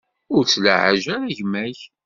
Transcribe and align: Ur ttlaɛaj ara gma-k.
Ur 0.35 0.43
ttlaɛaj 0.45 1.03
ara 1.15 1.35
gma-k. 1.37 1.79